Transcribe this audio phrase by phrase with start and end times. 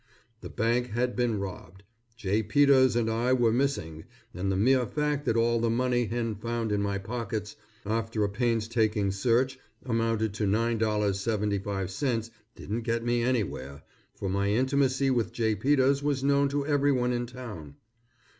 [0.39, 1.83] The bank had been robbed.
[2.17, 2.41] J.
[2.41, 6.71] Peters and I were missing, and the mere fact that all the money Hen found
[6.71, 13.83] in my pockets after a painstaking search amounted to $9.75 didn't get me anywhere,
[14.15, 15.53] for my intimacy with J.
[15.53, 17.75] Peters was known to everyone in town.